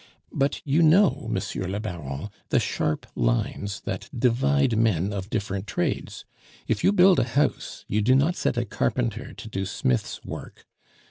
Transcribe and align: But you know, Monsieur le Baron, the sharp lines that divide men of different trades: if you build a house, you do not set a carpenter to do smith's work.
But 0.33 0.63
you 0.65 0.81
know, 0.81 1.27
Monsieur 1.29 1.67
le 1.67 1.79
Baron, 1.79 2.31
the 2.49 2.59
sharp 2.59 3.05
lines 3.13 3.81
that 3.81 4.09
divide 4.17 4.75
men 4.75 5.13
of 5.13 5.29
different 5.29 5.67
trades: 5.67 6.25
if 6.67 6.83
you 6.83 6.91
build 6.91 7.19
a 7.19 7.23
house, 7.23 7.85
you 7.87 8.01
do 8.01 8.15
not 8.15 8.35
set 8.35 8.57
a 8.57 8.65
carpenter 8.65 9.31
to 9.33 9.47
do 9.47 9.63
smith's 9.63 10.19
work. 10.25 10.65